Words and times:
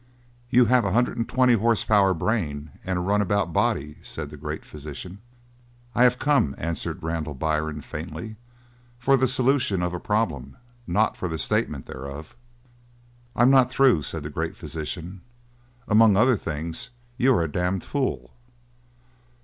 "You 0.49 0.65
have 0.65 0.83
a 0.83 0.93
hundred 0.93 1.17
and 1.17 1.29
twenty 1.29 1.53
horsepower 1.53 2.15
brain 2.15 2.71
and 2.83 2.97
a 2.97 3.01
runabout 3.03 3.53
body," 3.53 3.97
said 4.01 4.31
the 4.31 4.35
great 4.35 4.65
physician. 4.65 5.19
"I 5.93 6.05
have 6.05 6.17
come," 6.17 6.55
answered 6.57 7.03
Randall 7.03 7.35
Byrne 7.35 7.81
faintly, 7.81 8.35
"for 8.97 9.15
the 9.15 9.27
solution 9.27 9.83
of 9.83 9.93
a 9.93 9.99
problem, 9.99 10.57
not 10.87 11.15
for 11.15 11.27
the 11.27 11.37
statement 11.37 11.85
thereof." 11.85 12.35
"I'm 13.35 13.51
not 13.51 13.69
through," 13.69 14.01
said 14.01 14.23
the 14.23 14.31
great 14.31 14.57
physician. 14.57 15.21
"Among 15.87 16.17
other 16.17 16.35
things 16.35 16.89
you 17.17 17.31
are 17.35 17.43
a 17.43 17.47
damned 17.51 17.83
fool." 17.83 18.33